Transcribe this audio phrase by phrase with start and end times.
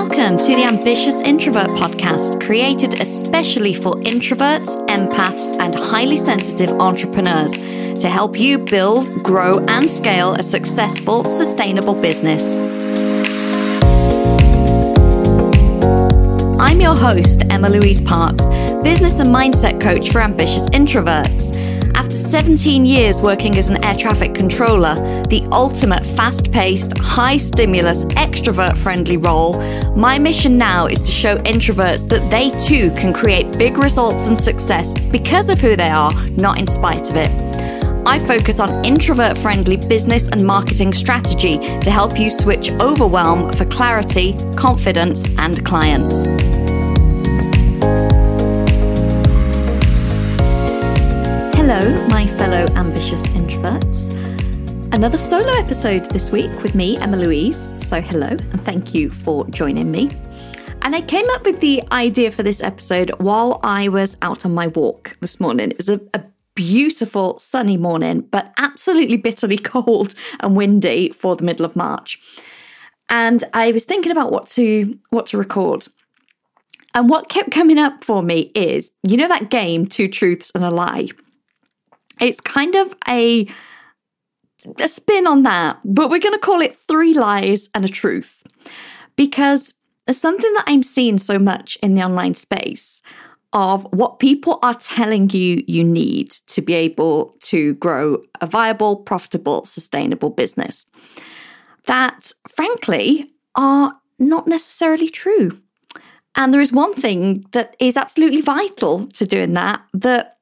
[0.00, 7.50] Welcome to the Ambitious Introvert podcast, created especially for introverts, empaths, and highly sensitive entrepreneurs
[8.00, 12.52] to help you build, grow, and scale a successful, sustainable business.
[16.60, 18.48] I'm your host, Emma Louise Parkes,
[18.84, 21.67] business and mindset coach for ambitious introverts.
[22.08, 24.94] After 17 years working as an air traffic controller,
[25.26, 29.60] the ultimate fast paced, high stimulus, extrovert friendly role,
[29.94, 34.38] my mission now is to show introverts that they too can create big results and
[34.38, 37.30] success because of who they are, not in spite of it.
[38.06, 43.66] I focus on introvert friendly business and marketing strategy to help you switch overwhelm for
[43.66, 46.32] clarity, confidence, and clients.
[51.70, 54.10] Hello, my fellow ambitious introverts.
[54.94, 57.68] Another solo episode this week with me, Emma Louise.
[57.86, 60.08] So, hello, and thank you for joining me.
[60.80, 64.54] And I came up with the idea for this episode while I was out on
[64.54, 65.70] my walk this morning.
[65.70, 66.22] It was a, a
[66.54, 72.18] beautiful sunny morning, but absolutely bitterly cold and windy for the middle of March.
[73.10, 75.86] And I was thinking about what to what to record.
[76.94, 80.64] And what kept coming up for me is, you know that game, Two Truths and
[80.64, 81.10] a Lie?
[82.20, 83.48] It's kind of a
[84.80, 88.42] a spin on that, but we're going to call it three lies and a truth
[89.16, 89.74] because
[90.10, 93.02] something that I'm seeing so much in the online space
[93.52, 98.96] of what people are telling you you need to be able to grow a viable,
[98.96, 100.86] profitable, sustainable business
[101.86, 105.58] that, frankly, are not necessarily true.
[106.34, 110.37] And there is one thing that is absolutely vital to doing that that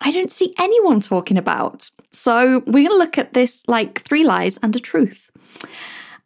[0.00, 1.90] I don't see anyone talking about.
[2.12, 5.30] So we're going to look at this like three lies and a truth.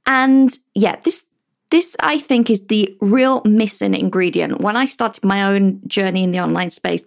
[0.07, 1.25] And yeah, this
[1.71, 4.61] this I think is the real missing ingredient.
[4.61, 7.05] When I started my own journey in the online space,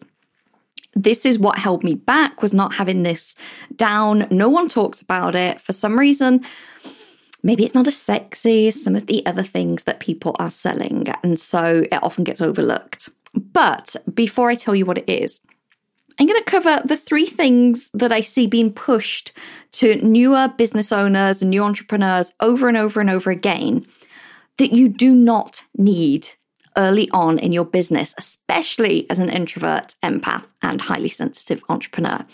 [0.95, 3.35] this is what held me back was not having this
[3.75, 4.27] down.
[4.31, 6.45] No one talks about it for some reason.
[7.41, 11.07] Maybe it's not as sexy as some of the other things that people are selling.
[11.23, 13.09] And so it often gets overlooked.
[13.33, 15.41] But before I tell you what it is,
[16.19, 19.31] I'm going to cover the three things that I see being pushed
[19.73, 23.85] to newer business owners and new entrepreneurs over and over and over again
[24.57, 26.27] that you do not need
[26.77, 32.25] early on in your business, especially as an introvert, empath, and highly sensitive entrepreneur.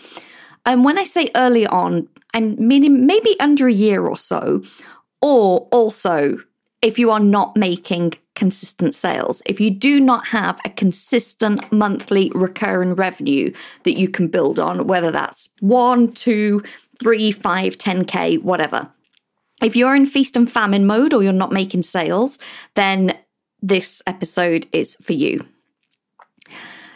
[0.66, 4.63] And when I say early on, I'm meaning maybe under a year or so,
[5.22, 6.38] or also
[6.81, 12.31] if you are not making consistent sales, if you do not have a consistent monthly
[12.33, 13.51] recurring revenue
[13.83, 16.63] that you can build on, whether that's one, two,
[17.01, 18.89] three, five, 10K, whatever.
[19.61, 22.39] If you're in feast and famine mode or you're not making sales,
[22.75, 23.11] then
[23.61, 25.45] this episode is for you.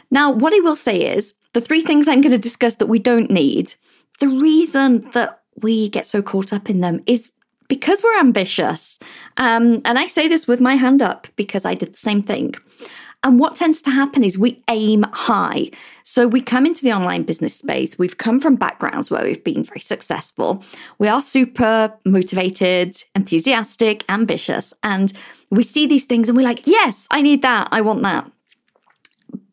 [0.10, 3.00] Now, what I will say is the three things I'm going to discuss that we
[3.00, 3.74] don't need,
[4.22, 7.32] the reason that we get so caught up in them is
[7.68, 9.00] because we're ambitious.
[9.38, 12.56] Um, and I say this with my hand up because I did the same thing.
[13.24, 15.72] And what tends to happen is we aim high.
[16.04, 17.98] So we come into the online business space.
[17.98, 20.62] We've come from backgrounds where we've been very successful.
[21.00, 24.74] We are super motivated, enthusiastic, ambitious.
[24.84, 25.14] And
[25.52, 27.70] we see these things and we're like, yes, I need that.
[27.72, 28.30] I want that.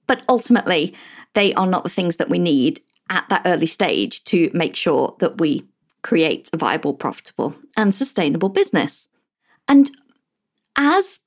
[0.09, 0.93] But ultimately,
[1.35, 5.15] they are not the things that we need at that early stage to make sure
[5.21, 5.65] that we
[6.03, 9.09] create a viable, profitable, and sustainable business.
[9.69, 9.91] And
[10.77, 11.21] as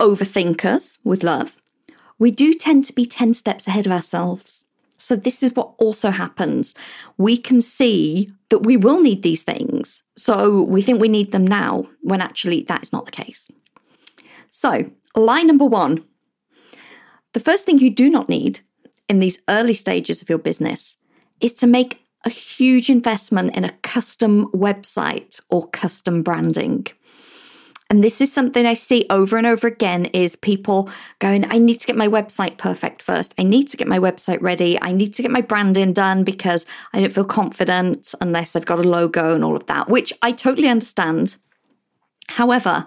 [0.00, 1.56] overthinkers with love,
[2.18, 4.66] we do tend to be 10 steps ahead of ourselves.
[4.98, 6.76] So, this is what also happens.
[7.18, 10.04] We can see that we will need these things.
[10.16, 13.50] So, we think we need them now when actually that is not the case.
[14.48, 16.04] So, lie number one
[17.32, 18.60] the first thing you do not need
[19.08, 20.96] in these early stages of your business
[21.40, 26.86] is to make a huge investment in a custom website or custom branding.
[27.90, 30.88] And this is something I see over and over again is people
[31.18, 33.34] going, I need to get my website perfect first.
[33.36, 34.80] I need to get my website ready.
[34.80, 36.64] I need to get my branding done because
[36.94, 40.32] I don't feel confident unless I've got a logo and all of that, which I
[40.32, 41.36] totally understand.
[42.28, 42.86] However,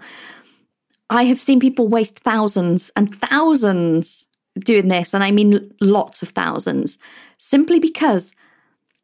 [1.11, 4.27] I have seen people waste thousands and thousands
[4.59, 6.97] doing this, and I mean lots of thousands,
[7.37, 8.33] simply because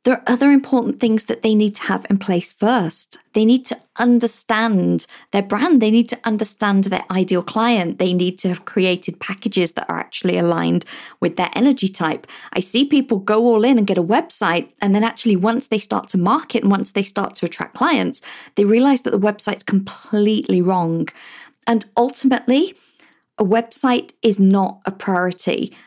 [0.04, 3.20] there are other important things that they need to have in place first.
[3.34, 5.80] They need to understand their brand.
[5.80, 8.00] They need to understand their ideal client.
[8.00, 10.86] They need to have created packages that are actually aligned
[11.20, 12.26] with their energy type.
[12.52, 14.70] I see people go all in and get a website.
[14.82, 18.22] And then actually, once they start to market and once they start to attract clients,
[18.56, 21.10] they realize that the website's completely wrong.
[21.68, 22.74] And ultimately,
[23.38, 25.78] a website is not a priority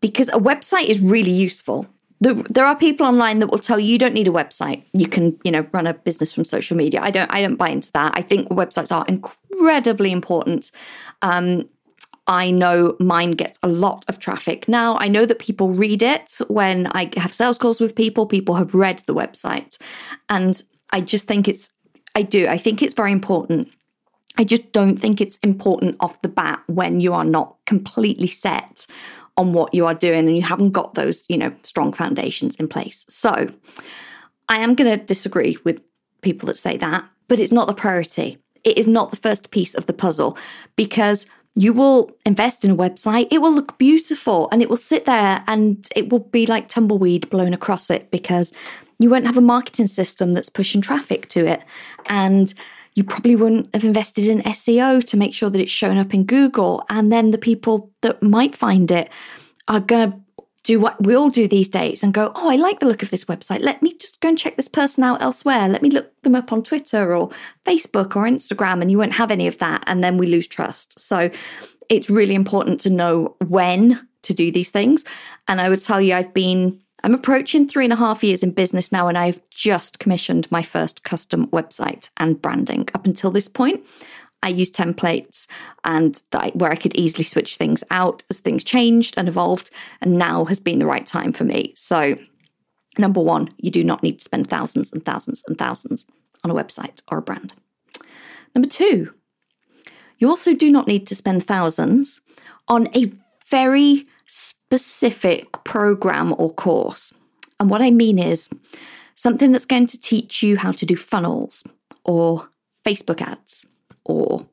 [0.00, 1.86] because a website is really useful.
[2.20, 4.84] There are people online that will tell you you don't need a website.
[4.94, 7.00] You can, you know, run a business from social media.
[7.02, 7.30] I don't.
[7.32, 8.12] I don't buy into that.
[8.16, 10.70] I think websites are incredibly important.
[11.20, 11.68] Um,
[12.26, 14.66] I know mine gets a lot of traffic.
[14.68, 18.54] Now, I know that people read it when I have sales calls with people, people
[18.54, 19.78] have read the website.
[20.30, 21.70] And I just think it's,
[22.14, 23.68] I do, I think it's very important.
[24.36, 28.86] I just don't think it's important off the bat when you are not completely set
[29.36, 32.68] on what you are doing and you haven't got those, you know, strong foundations in
[32.68, 33.04] place.
[33.08, 33.48] So
[34.48, 35.82] I am going to disagree with
[36.22, 38.38] people that say that, but it's not the priority.
[38.62, 40.38] It is not the first piece of the puzzle
[40.76, 41.26] because
[41.56, 45.44] you will invest in a website, it will look beautiful and it will sit there
[45.46, 48.52] and it will be like tumbleweed blown across it because
[48.98, 51.62] you won't have a marketing system that's pushing traffic to it.
[52.06, 52.52] And
[52.94, 56.24] you probably wouldn't have invested in SEO to make sure that it's shown up in
[56.24, 56.84] Google.
[56.88, 59.10] And then the people that might find it
[59.66, 60.18] are going to
[60.62, 63.10] do what we all do these days and go, oh, I like the look of
[63.10, 63.60] this website.
[63.62, 65.68] Let me just go and check this person out elsewhere.
[65.68, 67.30] Let me look them up on Twitter or
[67.66, 68.80] Facebook or Instagram.
[68.80, 69.84] And you won't have any of that.
[69.86, 70.98] And then we lose trust.
[70.98, 71.30] So
[71.90, 75.04] it's really important to know when to do these things.
[75.48, 78.52] And I would tell you, I've been, I'm approaching three and a half years in
[78.52, 82.88] business now, and I've just commissioned my first custom website and branding.
[82.94, 83.86] Up until this point,
[84.42, 85.46] I used templates
[85.84, 89.70] and that, where I could easily switch things out as things changed and evolved.
[90.00, 91.74] And now has been the right time for me.
[91.76, 92.16] So,
[92.96, 96.06] number one, you do not need to spend thousands and thousands and thousands
[96.42, 97.52] on a website or a brand.
[98.54, 99.12] Number two,
[100.16, 102.22] you also do not need to spend thousands
[102.66, 103.12] on a
[103.50, 107.12] very specific program or course.
[107.60, 108.50] And what I mean is
[109.14, 111.64] something that's going to teach you how to do funnels
[112.04, 112.48] or
[112.84, 113.66] Facebook ads
[114.04, 114.46] or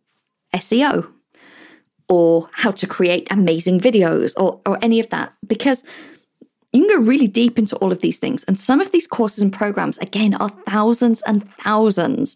[0.54, 1.12] SEO
[2.08, 5.84] or how to create amazing videos or, or any of that because
[6.74, 8.44] you can go really deep into all of these things.
[8.46, 12.36] And some of these courses and programs, again, are thousands and thousands,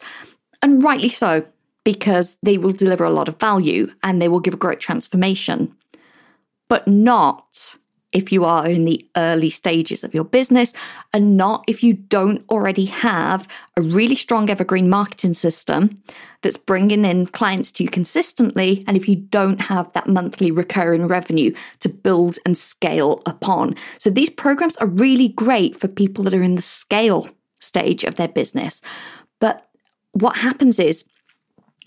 [0.62, 1.46] and rightly so,
[1.84, 5.76] because they will deliver a lot of value and they will give a great transformation,
[6.68, 7.78] but not
[8.16, 10.72] if you are in the early stages of your business
[11.14, 13.46] and not if you don't already have
[13.76, 16.02] a really strong evergreen marketing system
[16.42, 18.86] that's bringing in clients to you consistently.
[18.88, 23.76] And if you don't have that monthly recurring revenue to build and scale upon.
[23.98, 27.28] So these programs are really great for people that are in the scale
[27.60, 28.82] stage of their business.
[29.42, 29.68] But
[30.14, 31.04] what happens is,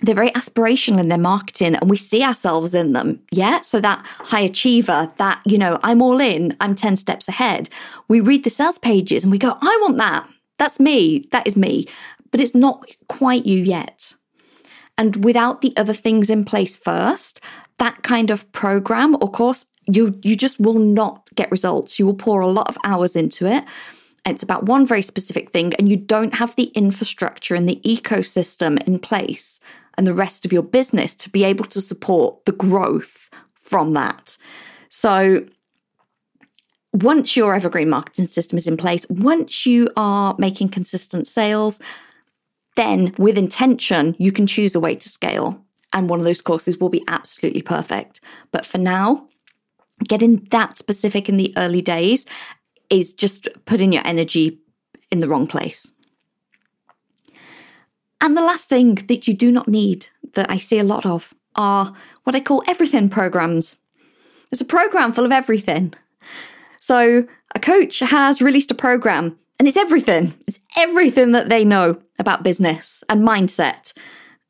[0.01, 3.21] they're very aspirational in their marketing and we see ourselves in them.
[3.31, 3.63] Yeah.
[3.63, 7.69] So that high achiever, that, you know, I'm all in, I'm 10 steps ahead.
[8.07, 10.29] We read the sales pages and we go, I want that.
[10.59, 11.27] That's me.
[11.33, 11.87] That is me.
[12.31, 14.15] But it's not quite you yet.
[14.97, 17.41] And without the other things in place first,
[17.79, 21.99] that kind of program or course, you, you just will not get results.
[21.99, 23.65] You will pour a lot of hours into it.
[24.27, 28.83] It's about one very specific thing, and you don't have the infrastructure and the ecosystem
[28.87, 29.61] in place
[29.99, 34.39] and the rest of your business to be able to support the growth from that.
[34.89, 35.45] So,
[36.95, 41.81] once your evergreen marketing system is in place, once you are making consistent sales,
[42.77, 45.63] then with intention, you can choose a way to scale.
[45.93, 48.21] And one of those courses will be absolutely perfect.
[48.53, 49.27] But for now,
[50.07, 52.25] getting that specific in the early days
[52.89, 54.61] is just putting your energy
[55.11, 55.93] in the wrong place.
[58.21, 61.35] And the last thing that you do not need that I see a lot of
[61.55, 61.95] are
[62.25, 63.77] what I call everything programs.
[64.51, 65.95] There's a program full of everything.
[66.81, 70.35] So a coach has released a program and it's everything.
[70.47, 73.93] It's everything that they know about business and mindset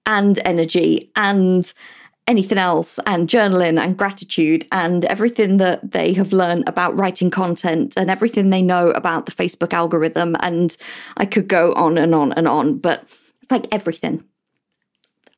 [0.07, 1.73] and energy and
[2.27, 7.95] anything else and journaling and gratitude and everything that they have learned about writing content
[7.97, 10.37] and everything they know about the Facebook algorithm.
[10.41, 10.77] And
[11.17, 13.09] I could go on and on and on, but
[13.49, 14.25] it's like everything.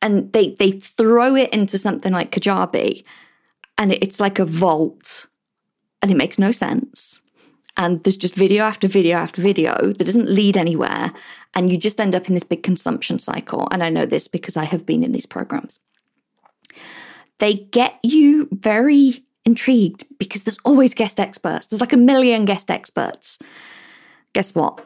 [0.02, 3.04] And they they throw it into something like Kajabi,
[3.78, 5.28] and it's like a vault,
[6.02, 7.22] and it makes no sense.
[7.76, 11.12] And there's just video after video after video that doesn't lead anywhere,
[11.54, 13.68] and you just end up in this big consumption cycle.
[13.70, 15.78] And I know this because I have been in these programs.
[17.38, 21.66] They get you very intrigued because there's always guest experts.
[21.66, 23.38] There's like a million guest experts.
[24.32, 24.84] Guess what?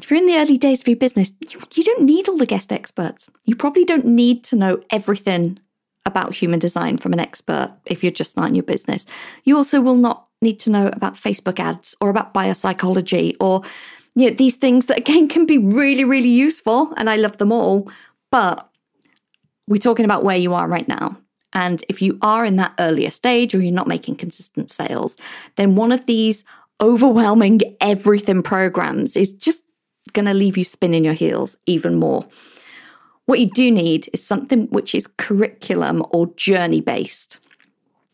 [0.00, 2.46] If you're in the early days of your business, you, you don't need all the
[2.46, 3.28] guest experts.
[3.44, 5.58] You probably don't need to know everything
[6.06, 9.04] about human design from an expert if you're just starting your business.
[9.44, 13.62] You also will not need to know about Facebook ads or about biopsychology or
[14.14, 16.92] you know, these things that again can be really, really useful.
[16.96, 17.90] And I love them all.
[18.30, 18.68] But
[19.66, 21.18] we're talking about where you are right now.
[21.52, 25.16] And if you are in that earlier stage or you're not making consistent sales,
[25.56, 26.44] then one of these
[26.80, 29.64] overwhelming everything programs is just
[30.12, 32.26] going to leave you spinning your heels even more.
[33.26, 37.38] What you do need is something which is curriculum or journey based.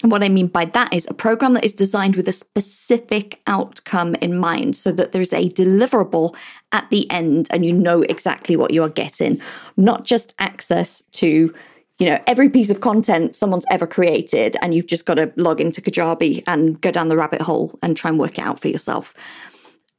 [0.02, 3.40] And what I mean by that is a program that is designed with a specific
[3.46, 6.36] outcome in mind so that there's a deliverable
[6.72, 9.40] at the end and you know exactly what you are getting,
[9.76, 11.54] not just access to
[11.98, 15.60] you know every piece of content someone's ever created and you've just got to log
[15.60, 18.66] into kajabi and go down the rabbit hole and try and work it out for
[18.66, 19.14] yourself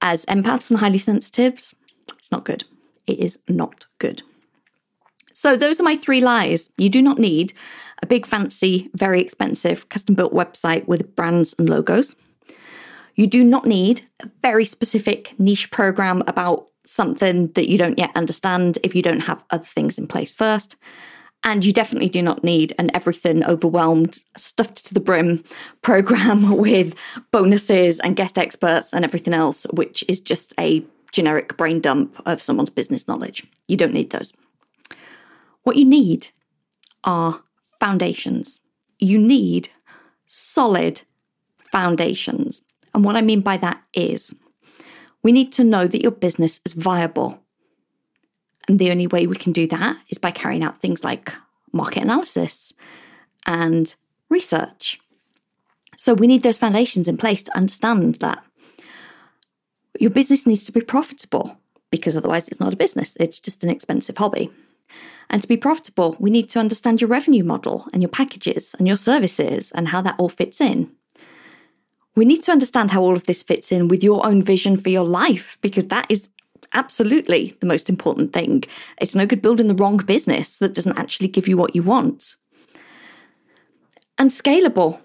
[0.01, 1.73] as empaths and highly sensitives
[2.17, 2.63] it's not good.
[3.07, 4.21] It is not good.
[5.33, 6.69] So those are my three lies.
[6.77, 7.53] You do not need
[8.01, 12.15] a big fancy very expensive custom built website with brands and logos.
[13.15, 18.11] You do not need a very specific niche program about something that you don't yet
[18.15, 20.75] understand if you don't have other things in place first.
[21.43, 25.43] And you definitely do not need an everything overwhelmed, stuffed to the brim
[25.81, 26.95] program with
[27.31, 32.41] bonuses and guest experts and everything else, which is just a generic brain dump of
[32.41, 33.45] someone's business knowledge.
[33.67, 34.33] You don't need those.
[35.63, 36.27] What you need
[37.03, 37.41] are
[37.79, 38.59] foundations.
[38.99, 39.69] You need
[40.25, 41.01] solid
[41.71, 42.61] foundations.
[42.93, 44.35] And what I mean by that is
[45.23, 47.39] we need to know that your business is viable.
[48.67, 51.33] And the only way we can do that is by carrying out things like
[51.71, 52.73] market analysis
[53.45, 53.95] and
[54.29, 54.99] research.
[55.97, 58.43] So we need those foundations in place to understand that
[59.99, 61.57] your business needs to be profitable
[61.91, 64.51] because otherwise it's not a business, it's just an expensive hobby.
[65.29, 68.87] And to be profitable, we need to understand your revenue model and your packages and
[68.87, 70.91] your services and how that all fits in.
[72.15, 74.89] We need to understand how all of this fits in with your own vision for
[74.89, 76.29] your life because that is
[76.73, 78.63] absolutely the most important thing.
[78.99, 82.35] It's no good building the wrong business that doesn't actually give you what you want.
[84.17, 84.99] And scalable.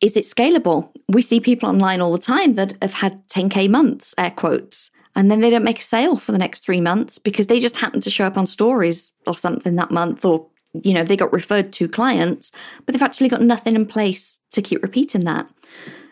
[0.00, 0.90] Is it scalable?
[1.08, 5.30] We see people online all the time that have had 10K months, air quotes, and
[5.30, 8.00] then they don't make a sale for the next three months because they just happen
[8.02, 10.46] to show up on stories or something that month, or,
[10.84, 12.52] you know, they got referred to clients,
[12.86, 15.48] but they've actually got nothing in place to keep repeating that.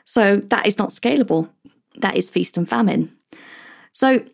[0.05, 1.49] So that is not scalable.
[1.99, 3.13] That is feast and famine.
[3.93, 4.25] So,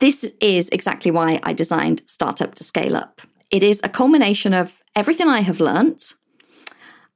[0.00, 3.20] this is exactly why I designed Startup to Scale Up.
[3.50, 6.14] It is a culmination of everything I have learnt.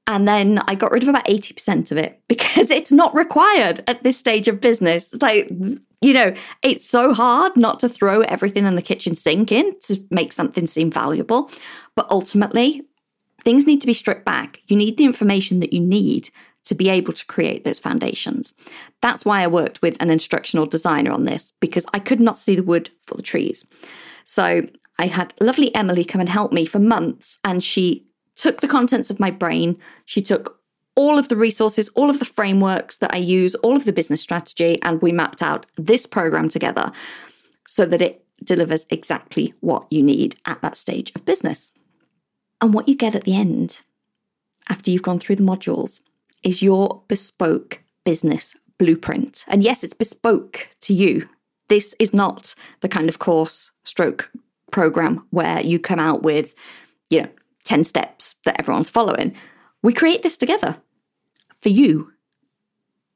[0.07, 4.03] And then I got rid of about 80% of it because it's not required at
[4.03, 5.15] this stage of business.
[5.21, 5.49] Like,
[6.01, 10.03] you know, it's so hard not to throw everything in the kitchen sink in to
[10.11, 11.51] make something seem valuable.
[11.95, 12.83] But ultimately,
[13.45, 14.61] things need to be stripped back.
[14.67, 16.31] You need the information that you need
[16.65, 18.53] to be able to create those foundations.
[19.01, 22.55] That's why I worked with an instructional designer on this because I could not see
[22.55, 23.67] the wood for the trees.
[24.25, 24.67] So
[24.99, 28.07] I had lovely Emily come and help me for months, and she
[28.37, 30.59] took the contents of my brain, she took
[30.95, 34.21] all of the resources, all of the frameworks that I use, all of the business
[34.21, 36.93] strategy, and we mapped out this program together
[37.67, 41.73] so that it delivers exactly what you need at that stage of business.
[42.61, 43.83] And what you get at the end,
[44.69, 46.01] after you've gone through the modules,
[46.43, 49.45] is your bespoke business blueprint.
[49.49, 51.29] And yes, it's bespoke to you.
[51.69, 54.31] This is not the kind of course stroke
[54.71, 56.55] program where you come out with,
[57.11, 57.29] you know,
[57.65, 59.35] 10 steps that everyone's following.
[59.83, 60.77] We create this together
[61.61, 62.13] for you,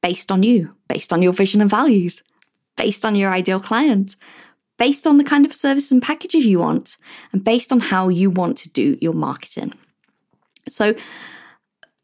[0.02, 2.22] based on you, based on your vision and values,
[2.76, 4.16] based on your ideal client,
[4.78, 6.96] based on the kind of services and packages you want,
[7.32, 9.72] and based on how you want to do your marketing.
[10.68, 10.94] So,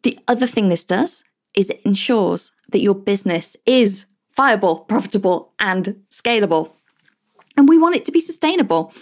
[0.03, 1.23] the other thing this does
[1.55, 4.07] is it ensures that your business is
[4.37, 6.73] viable, profitable, and scalable.
[7.57, 8.93] And we want it to be sustainable.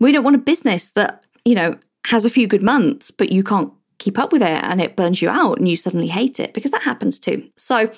[0.00, 3.42] We don't want a business that, you know, has a few good months, but you
[3.42, 6.54] can't keep up with it and it burns you out and you suddenly hate it
[6.54, 7.46] because that happens too.
[7.56, 7.90] So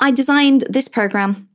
[0.00, 1.48] I designed this program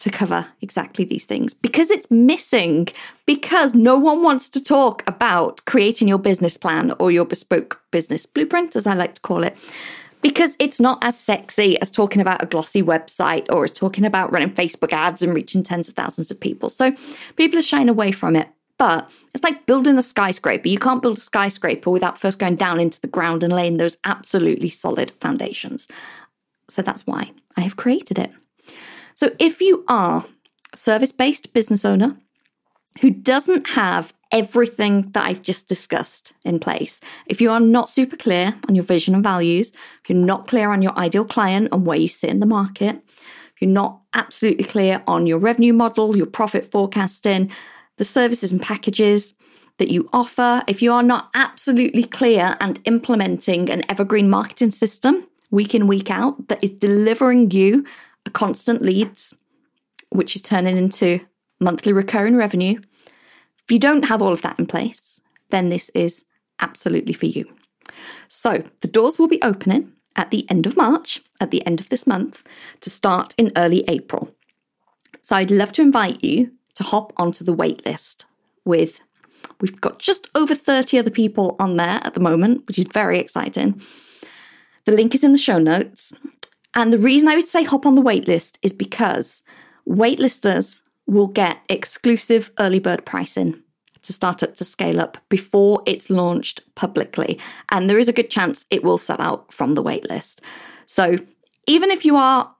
[0.00, 2.88] to cover exactly these things because it's missing,
[3.26, 8.26] because no one wants to talk about creating your business plan or your bespoke business
[8.26, 9.56] blueprint, as I like to call it,
[10.20, 14.50] because it's not as sexy as talking about a glossy website or talking about running
[14.50, 16.70] Facebook ads and reaching tens of thousands of people.
[16.70, 16.92] So
[17.36, 18.48] people are shying away from it.
[18.78, 20.68] But it's like building a skyscraper.
[20.68, 23.96] You can't build a skyscraper without first going down into the ground and laying those
[24.04, 25.86] absolutely solid foundations.
[26.68, 28.32] So that's why I have created it.
[29.14, 30.24] So if you are
[30.72, 32.16] a service based business owner
[33.00, 38.16] who doesn't have everything that I've just discussed in place, if you are not super
[38.16, 39.70] clear on your vision and values,
[40.02, 43.00] if you're not clear on your ideal client and where you sit in the market,
[43.54, 47.52] if you're not absolutely clear on your revenue model, your profit forecasting,
[47.96, 49.34] the services and packages,
[49.78, 55.26] that you offer, if you are not absolutely clear and implementing an evergreen marketing system
[55.50, 57.84] week in, week out that is delivering you
[58.26, 59.34] a constant leads,
[60.10, 61.20] which is turning into
[61.60, 62.80] monthly recurring revenue,
[63.64, 65.20] if you don't have all of that in place,
[65.50, 66.24] then this is
[66.60, 67.44] absolutely for you.
[68.28, 71.88] So the doors will be opening at the end of March, at the end of
[71.88, 72.44] this month,
[72.80, 74.34] to start in early April.
[75.20, 78.24] So I'd love to invite you to hop onto the waitlist
[78.64, 79.00] with
[79.60, 83.18] we've got just over 30 other people on there at the moment, which is very
[83.18, 83.80] exciting.
[84.84, 86.12] The link is in the show notes.
[86.74, 89.42] And the reason I would say hop on the waitlist is because
[89.88, 93.62] waitlisters will get exclusive early bird pricing
[94.02, 97.38] to start up to scale up before it's launched publicly.
[97.70, 100.40] And there is a good chance it will sell out from the waitlist.
[100.86, 101.16] So
[101.66, 102.53] even if you are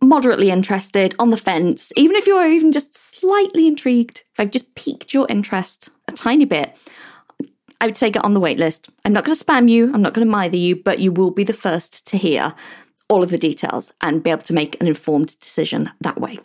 [0.00, 4.74] moderately interested, on the fence, even if you're even just slightly intrigued, if I've just
[4.74, 6.76] piqued your interest a tiny bit,
[7.80, 8.88] I would say get on the waitlist.
[9.04, 11.30] I'm not going to spam you, I'm not going to mither you, but you will
[11.30, 12.54] be the first to hear
[13.08, 16.38] all of the details and be able to make an informed decision that way.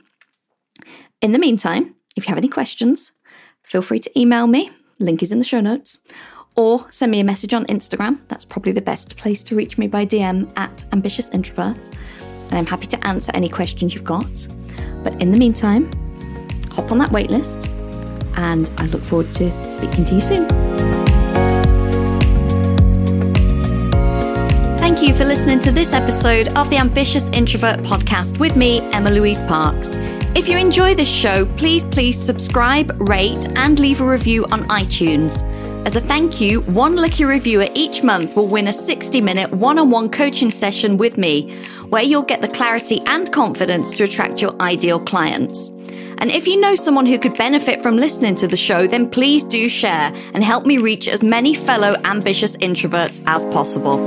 [1.21, 3.11] In the meantime, if you have any questions,
[3.63, 4.71] feel free to email me.
[4.99, 5.99] Link is in the show notes.
[6.55, 8.19] Or send me a message on Instagram.
[8.29, 11.77] That's probably the best place to reach me by DM at ambitious introvert
[12.49, 14.47] and I'm happy to answer any questions you've got.
[15.03, 15.91] But in the meantime,
[16.71, 17.69] hop on that waitlist,
[18.37, 20.47] and I look forward to speaking to you soon.
[24.77, 29.09] Thank you for listening to this episode of the Ambitious Introvert podcast with me, Emma
[29.09, 29.97] Louise Parkes.
[30.35, 35.41] If you enjoy this show, please, please subscribe, rate, and leave a review on iTunes.
[35.85, 39.77] As a thank you, one lucky reviewer each month will win a 60 minute one
[39.77, 41.53] on one coaching session with me,
[41.89, 45.69] where you'll get the clarity and confidence to attract your ideal clients.
[46.17, 49.43] And if you know someone who could benefit from listening to the show, then please
[49.43, 53.99] do share and help me reach as many fellow ambitious introverts as possible.